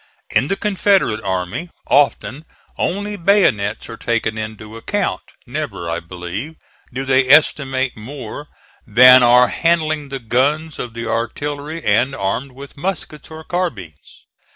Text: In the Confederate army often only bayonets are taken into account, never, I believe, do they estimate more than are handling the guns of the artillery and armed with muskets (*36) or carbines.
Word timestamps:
In 0.35 0.47
the 0.47 0.55
Confederate 0.55 1.21
army 1.21 1.69
often 1.85 2.43
only 2.75 3.15
bayonets 3.17 3.87
are 3.87 3.97
taken 3.97 4.35
into 4.35 4.75
account, 4.75 5.21
never, 5.45 5.87
I 5.91 5.99
believe, 5.99 6.55
do 6.91 7.05
they 7.05 7.29
estimate 7.29 7.95
more 7.95 8.47
than 8.87 9.21
are 9.21 9.49
handling 9.49 10.09
the 10.09 10.17
guns 10.17 10.79
of 10.79 10.95
the 10.95 11.05
artillery 11.07 11.83
and 11.83 12.15
armed 12.15 12.53
with 12.53 12.75
muskets 12.77 13.27
(*36) 13.29 13.31
or 13.31 13.43
carbines. 13.43 14.25